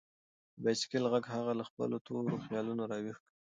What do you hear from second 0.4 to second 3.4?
د بایسکل غږ هغه له خپلو تورو خیالونو راویښ کړ.